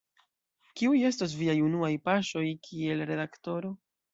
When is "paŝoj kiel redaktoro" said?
2.09-3.73